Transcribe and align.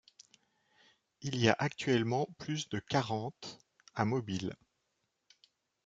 Il 1.21 1.37
y 1.39 1.47
a 1.47 1.55
actuellement 1.59 2.25
plus 2.39 2.67
de 2.69 2.79
quarante 2.79 3.59
à 3.93 4.03
Mobile. 4.03 4.55